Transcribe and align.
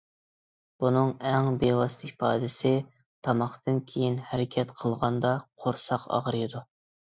بۇنىڭ 0.83 1.11
ئەڭ 1.31 1.49
بىۋاسىتە 1.63 2.07
ئىپادىسى 2.09 2.73
تاماقتىن 3.29 3.79
كېيىن 3.95 4.19
ھەرىكەت 4.33 4.75
قىلغاندا 4.83 5.39
قورساق 5.63 6.13
ئاغرىيدۇ. 6.17 6.69